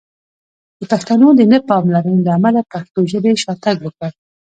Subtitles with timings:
[0.79, 4.11] د پښتنو د نه پاملرنې له امله پښتو ژبې شاتګ وکړ!